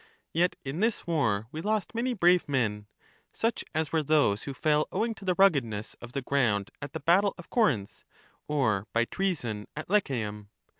[0.33, 2.87] Yet in this war we lost many brave men,
[3.33, 6.99] such as were those who fell owing to the ruggedness of the ground at the
[7.01, 8.03] battle of Corinth,
[8.47, 10.49] or by treason at Lechaeum.